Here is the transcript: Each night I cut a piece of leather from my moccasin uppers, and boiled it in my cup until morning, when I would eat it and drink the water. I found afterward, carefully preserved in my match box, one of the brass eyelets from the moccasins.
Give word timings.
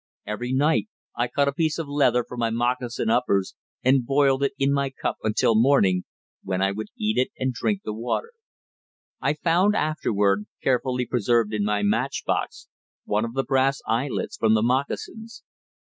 Each 0.27 0.51
night 0.55 0.87
I 1.15 1.27
cut 1.27 1.47
a 1.47 1.51
piece 1.53 1.77
of 1.77 1.87
leather 1.87 2.23
from 2.23 2.39
my 2.39 2.49
moccasin 2.49 3.11
uppers, 3.11 3.53
and 3.83 4.03
boiled 4.03 4.41
it 4.41 4.53
in 4.57 4.73
my 4.73 4.89
cup 4.89 5.17
until 5.21 5.53
morning, 5.53 6.05
when 6.41 6.59
I 6.59 6.71
would 6.71 6.87
eat 6.97 7.19
it 7.19 7.29
and 7.37 7.53
drink 7.53 7.81
the 7.85 7.93
water. 7.93 8.31
I 9.21 9.35
found 9.35 9.75
afterward, 9.75 10.47
carefully 10.63 11.05
preserved 11.05 11.53
in 11.53 11.63
my 11.63 11.83
match 11.83 12.23
box, 12.25 12.67
one 13.05 13.25
of 13.25 13.35
the 13.35 13.43
brass 13.43 13.79
eyelets 13.85 14.37
from 14.37 14.55
the 14.55 14.63
moccasins. 14.63 15.43